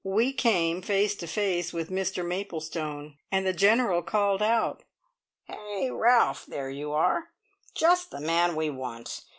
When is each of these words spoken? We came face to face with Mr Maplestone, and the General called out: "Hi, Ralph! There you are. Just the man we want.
We 0.03 0.33
came 0.33 0.81
face 0.81 1.13
to 1.17 1.27
face 1.27 1.73
with 1.73 1.91
Mr 1.91 2.25
Maplestone, 2.25 3.19
and 3.31 3.45
the 3.45 3.53
General 3.53 4.01
called 4.01 4.41
out: 4.41 4.81
"Hi, 5.47 5.89
Ralph! 5.89 6.47
There 6.47 6.71
you 6.71 6.91
are. 6.91 7.29
Just 7.75 8.09
the 8.09 8.19
man 8.19 8.55
we 8.55 8.71
want. 8.71 9.23